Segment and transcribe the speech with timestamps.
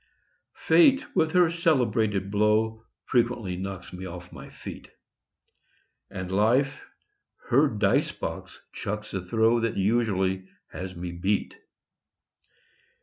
[0.55, 4.89] Fate with her celebrated blow Frequently knocks me off my feet;
[6.09, 6.81] And Life
[7.49, 11.55] her dice box chucks a throw That usually has me beat.